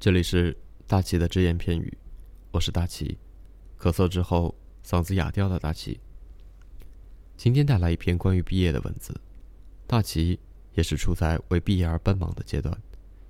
[0.00, 0.56] 这里是
[0.86, 1.98] 大齐的只言片语，
[2.52, 3.18] 我是大齐，
[3.76, 5.98] 咳嗽之后嗓子哑掉的大齐。
[7.36, 9.12] 今天带来一篇关于毕业的文字，
[9.88, 10.38] 大齐
[10.74, 12.80] 也是处在为毕业而奔忙的阶段，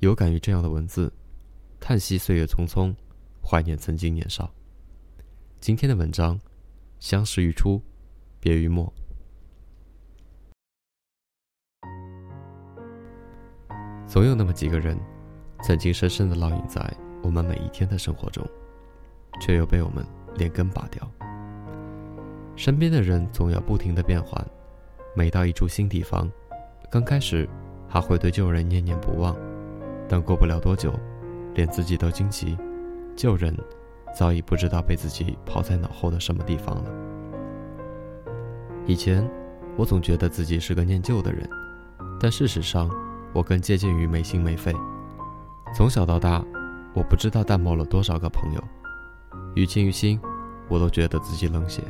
[0.00, 1.10] 有感于这样的文字，
[1.80, 2.94] 叹息岁月匆匆，
[3.42, 4.52] 怀念曾经年少。
[5.60, 6.38] 今天的文章，
[6.98, 7.80] 相识于初，
[8.38, 8.92] 别于末。
[14.06, 15.00] 总有那么几个人。
[15.62, 16.82] 曾经深深的烙印在
[17.22, 18.44] 我们每一天的生活中，
[19.40, 20.04] 却又被我们
[20.36, 21.08] 连根拔掉。
[22.56, 24.44] 身边的人总要不停的变换，
[25.14, 26.30] 每到一处新地方，
[26.90, 27.48] 刚开始
[27.88, 29.36] 还会对旧人念念不忘，
[30.08, 30.92] 但过不了多久，
[31.54, 32.56] 连自己都惊奇，
[33.14, 33.56] 旧人
[34.16, 36.90] 早已不知道被自己抛在脑后的什么地方了。
[38.86, 39.28] 以前，
[39.76, 41.48] 我总觉得自己是个念旧的人，
[42.18, 42.90] 但事实上，
[43.32, 44.74] 我更接近于没心没肺。
[45.72, 46.44] 从小到大，
[46.92, 48.62] 我不知道淡漠了多少个朋友，
[49.54, 50.20] 于情于心，
[50.68, 51.82] 我都觉得自己冷血。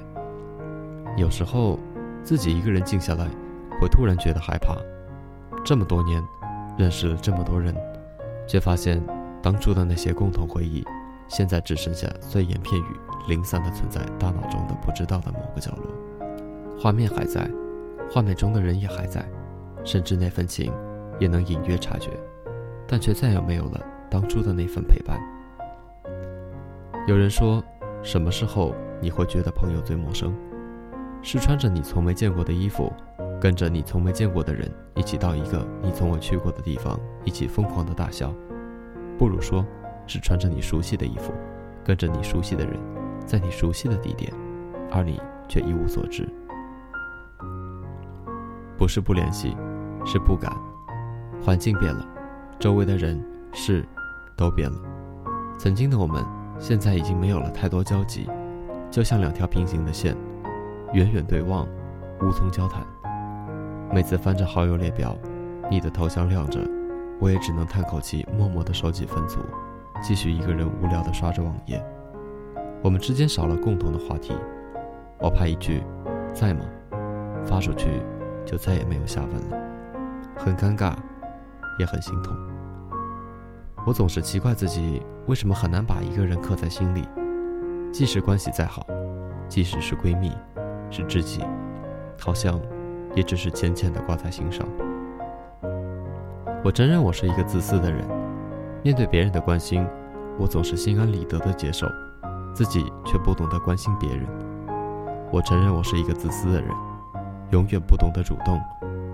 [1.16, 1.78] 有时候，
[2.22, 3.26] 自己一个人静下来，
[3.80, 4.76] 会突然觉得害怕。
[5.64, 6.22] 这么多年，
[6.76, 7.74] 认识了这么多人，
[8.46, 9.02] 却发现
[9.42, 10.84] 当初的那些共同回忆，
[11.26, 12.96] 现在只剩下碎言片语，
[13.28, 15.86] 零散的存在大脑中的不知道的某个角落。
[16.78, 17.50] 画面还在，
[18.10, 19.24] 画面中的人也还在，
[19.84, 20.70] 甚至那份情，
[21.18, 22.10] 也能隐约察觉。
[22.90, 25.16] 但却再也没有了当初的那份陪伴。
[27.06, 27.62] 有人说，
[28.02, 30.34] 什么时候你会觉得朋友最陌生？
[31.22, 32.92] 是穿着你从没见过的衣服，
[33.40, 38.34] 跟着你从没见过的人一起到一个你从未去过的地方，一起疯狂的大笑；
[39.16, 39.64] 不如说，
[40.08, 41.32] 是穿着你熟悉的衣服，
[41.84, 42.76] 跟着你熟悉的人，
[43.24, 44.32] 在你熟悉的地点，
[44.90, 46.28] 而你却一无所知。
[48.76, 49.56] 不是不联系，
[50.04, 50.52] 是不敢。
[51.40, 52.04] 环境变了。
[52.60, 53.18] 周围的人
[53.54, 53.82] 事
[54.36, 54.78] 都变了，
[55.58, 56.22] 曾经的我们，
[56.58, 58.28] 现在已经没有了太多交集，
[58.90, 60.14] 就像两条平行的线，
[60.92, 61.66] 远远对望，
[62.20, 62.84] 无从交谈。
[63.90, 65.16] 每次翻着好友列表，
[65.70, 66.60] 你的头像亮着，
[67.18, 69.40] 我也只能叹口气，默默的收起分组，
[70.02, 71.82] 继续一个人无聊的刷着网页。
[72.82, 74.34] 我们之间少了共同的话题，
[75.18, 75.82] 我怕一句
[76.34, 76.60] “在吗”
[77.42, 77.88] 发出去，
[78.44, 79.58] 就再也没有下文了，
[80.36, 80.92] 很尴尬。
[81.80, 82.36] 也很心痛。
[83.86, 87.08] 我总是奇怪自己为什么很难把一个人刻在心里，
[87.90, 88.86] 即使关系再好，
[89.48, 90.30] 即使是闺蜜，
[90.90, 91.42] 是知己，
[92.18, 92.60] 好像
[93.14, 94.66] 也只是浅浅的挂在心上。
[96.62, 98.06] 我承认我是一个自私的人，
[98.84, 99.86] 面对别人的关心，
[100.38, 101.86] 我总是心安理得的接受，
[102.54, 104.26] 自己却不懂得关心别人。
[105.32, 106.70] 我承认我是一个自私的人，
[107.50, 108.60] 永远不懂得主动，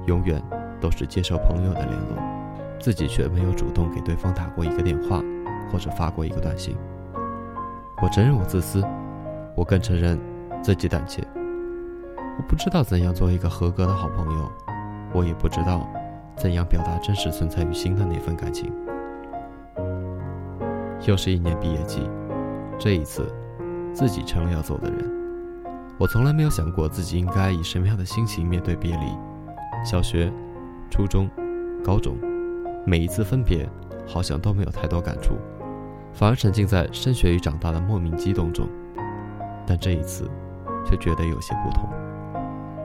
[0.06, 0.42] 永远
[0.80, 2.35] 都是接受朋友的联络。
[2.78, 5.22] 自己却没有主动给对方打过一个电话，
[5.70, 6.76] 或者发过一个短信。
[8.02, 8.84] 我承认我自私，
[9.56, 10.18] 我更承认
[10.62, 11.26] 自己胆怯。
[12.38, 14.52] 我不知道怎样做一个合格的好朋友，
[15.14, 15.88] 我也不知道
[16.36, 18.70] 怎样表达真实存在于心的那份感情。
[21.06, 22.08] 又是一年毕业季，
[22.78, 23.32] 这一次，
[23.94, 25.10] 自己成了要走的人。
[25.98, 29.06] 我从来没有想过自己应该以什么样的心情面对别离。
[29.82, 30.30] 小学、
[30.90, 31.30] 初中、
[31.82, 32.18] 高中。
[32.88, 33.68] 每一次分别，
[34.06, 35.34] 好像都没有太多感触，
[36.12, 38.68] 反而沉浸在升学与长大的莫名激动中。
[39.66, 40.30] 但这一次，
[40.88, 41.88] 却觉得有些不同。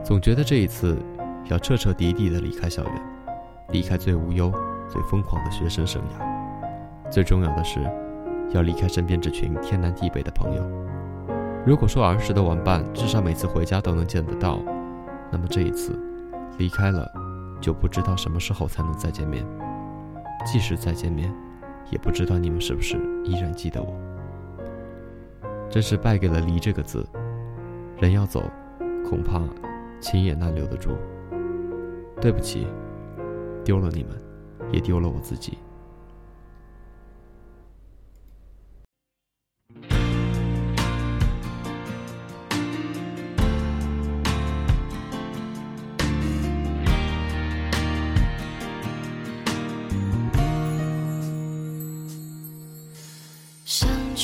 [0.02, 0.98] 总觉得这一次，
[1.44, 2.92] 要彻彻底底的离开校园，
[3.68, 4.52] 离开最无忧、
[4.88, 7.08] 最疯狂的学生生涯。
[7.08, 7.80] 最重要的是，
[8.50, 10.62] 要离开身边这群天南地北的朋友。
[11.64, 14.58] 如果说儿时的玩伴至少每次回家都能见得到，
[15.30, 15.96] 那么这一次，
[16.58, 17.08] 离开了，
[17.60, 19.46] 就不知道什么时候才能再见面。
[20.44, 21.32] 即使再见面，
[21.90, 23.94] 也不知道你们是不是依然记得我。
[25.70, 27.06] 真是败给了“离”这个字。
[27.98, 28.42] 人要走，
[29.08, 29.40] 恐怕
[30.00, 30.90] 情也难留得住。
[32.20, 32.66] 对不起，
[33.64, 34.20] 丢了你们，
[34.70, 35.58] 也丢了我自己。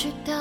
[0.00, 0.32] 去到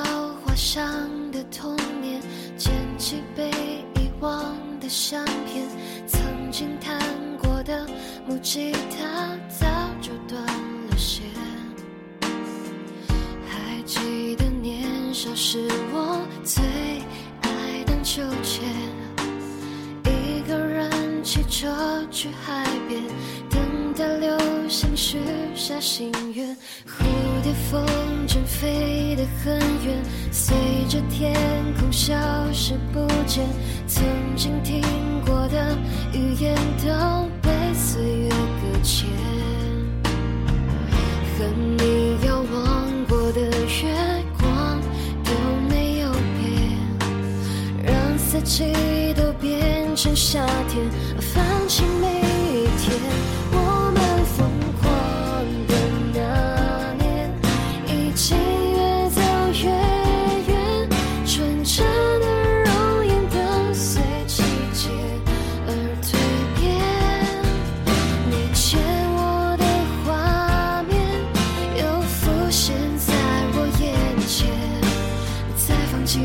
[0.44, 0.88] 画上
[1.32, 2.22] 的童年，
[2.56, 3.50] 捡起被
[3.96, 5.66] 遗忘的相片，
[6.06, 6.22] 曾
[6.52, 6.96] 经弹
[7.42, 7.84] 过的
[8.24, 9.66] 木吉他早
[10.00, 11.24] 就断了弦。
[13.48, 16.62] 还记得年少时我最
[17.42, 18.64] 爱荡秋千，
[20.04, 23.02] 一个人骑车去海边，
[24.28, 25.18] 就像许
[25.54, 26.54] 下心愿
[26.86, 27.02] 蝴
[27.42, 27.82] 蝶风
[28.26, 30.54] 筝飞得很远随
[30.86, 31.34] 着天
[31.80, 32.14] 空消
[32.52, 33.48] 失不见
[33.86, 34.04] 曾
[34.36, 34.82] 经听
[35.24, 35.57] 过的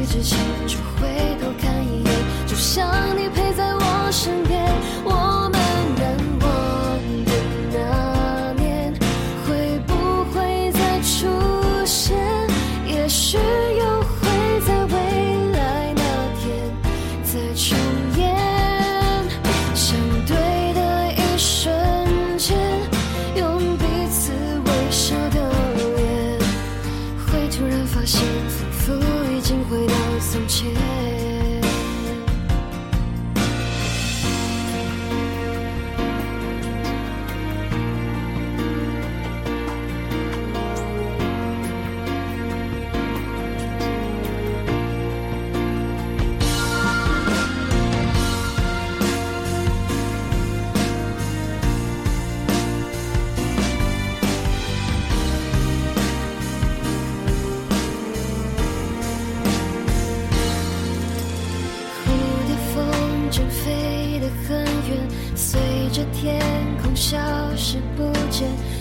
[0.03, 1.07] 一直想去回
[1.39, 1.72] 头看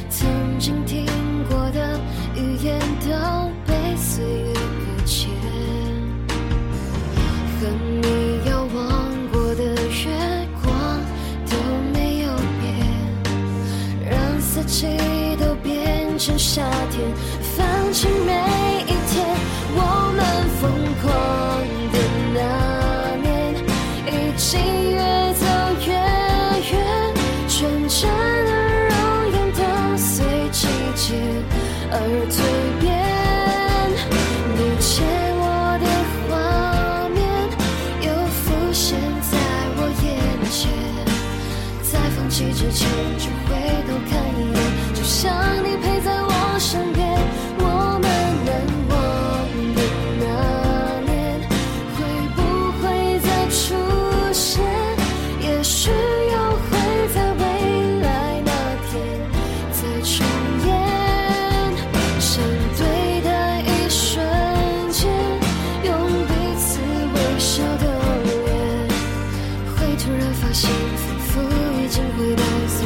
[0.09, 1.07] 曾经听
[1.51, 2.01] 过的
[2.37, 5.31] 语言都被岁月搁浅
[7.61, 7.69] 和
[8.01, 11.01] 你遥望过的月光
[11.51, 11.57] 都
[11.93, 14.87] 没有变让四季
[15.41, 17.13] 都变成夏天
[17.57, 18.62] 放晴每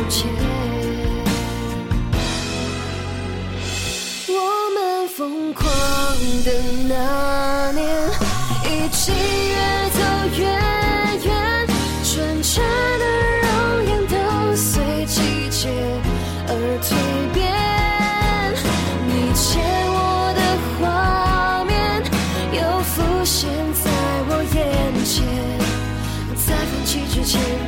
[0.09, 0.25] 界。
[4.29, 4.35] 我
[4.75, 5.65] 们疯狂
[6.45, 6.51] 的
[6.89, 7.85] 那年，
[8.65, 9.55] 一起越
[9.91, 9.99] 走
[10.39, 10.45] 越
[11.25, 11.67] 远，
[12.05, 12.55] 纯真
[12.99, 13.05] 的
[13.43, 13.49] 容
[13.89, 14.15] 颜都
[14.55, 15.17] 随季
[15.51, 15.69] 节
[16.49, 16.51] 而
[16.83, 16.87] 蜕
[17.33, 17.37] 变。
[19.09, 19.45] 你牵
[19.89, 19.97] 我
[20.37, 20.41] 的
[20.79, 21.73] 画面
[22.53, 22.95] 又浮
[23.25, 23.85] 现在
[24.29, 24.57] 我眼
[25.05, 25.15] 前，
[26.37, 27.66] 在放弃之前。